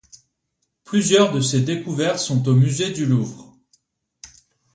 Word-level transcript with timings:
Plusieurs 0.83 1.31
de 1.31 1.41
ses 1.41 1.61
découvertes 1.61 2.17
sont 2.17 2.47
au 2.47 2.55
musée 2.55 2.89
du 2.89 3.05
Louvre. 3.05 3.55